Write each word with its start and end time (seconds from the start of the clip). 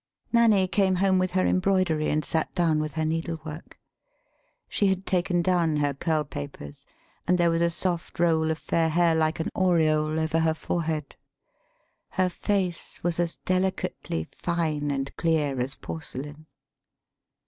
]Nanny 0.33 0.67
came 0.67 0.95
home 0.95 1.19
with 1.19 1.29
her 1.37 1.45
embroidery, 1.45 2.09
and 2.09 2.25
sat 2.25 2.51
down 2.55 2.79
with 2.79 2.95
her 2.95 3.05
needlework. 3.05 3.77
[She 4.67 4.87
had 4.87 5.05
taken 5.05 5.43
down 5.43 5.75
her 5.77 5.93
curl 5.93 6.23
papers, 6.23 6.87
and 7.27 7.37
there 7.37 7.51
was 7.51 7.61
a 7.61 7.69
soft 7.69 8.19
roll 8.19 8.49
of 8.49 8.57
fair 8.57 8.89
hair 8.89 9.13
like 9.13 9.39
an 9.39 9.49
aureole 9.53 10.19
over 10.19 10.39
her 10.39 10.55
forehead;] 10.55 11.15
her 12.17 12.29
face 12.29 13.03
was 13.03 13.19
as 13.19 13.35
delicately 13.45 14.27
fine 14.31 14.89
and 14.89 15.15
clear 15.17 15.59
as 15.61 15.75
porce 15.75 16.15
lain. 16.15 16.47